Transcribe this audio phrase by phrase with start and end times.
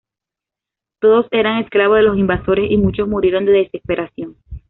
[0.99, 4.35] Todos eran esclavos de los invasores y muchos murieron de desesperación.